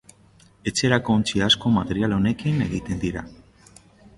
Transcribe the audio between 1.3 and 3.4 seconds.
asko material honekin egiten dira.